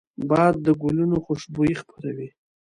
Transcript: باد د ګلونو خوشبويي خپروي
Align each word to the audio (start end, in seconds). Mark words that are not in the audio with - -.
باد 0.29 0.55
د 0.65 0.67
ګلونو 0.81 1.17
خوشبويي 1.25 1.75
خپروي 1.81 2.29